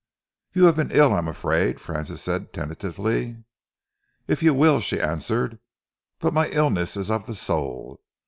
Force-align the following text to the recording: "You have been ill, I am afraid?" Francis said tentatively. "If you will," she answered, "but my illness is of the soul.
"You 0.53 0.65
have 0.65 0.77
been 0.77 0.89
ill, 0.89 1.13
I 1.13 1.19
am 1.19 1.27
afraid?" 1.27 1.79
Francis 1.79 2.23
said 2.23 2.53
tentatively. 2.53 3.43
"If 4.27 4.41
you 4.41 4.51
will," 4.51 4.79
she 4.79 4.99
answered, 4.99 5.59
"but 6.17 6.33
my 6.33 6.49
illness 6.49 6.97
is 6.97 7.11
of 7.11 7.27
the 7.27 7.35
soul. 7.35 8.01